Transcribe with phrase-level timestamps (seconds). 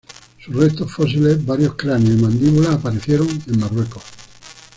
[0.43, 4.01] Sus restos fósiles, varios cráneos y mandíbulas, aparecieron en Marruecos.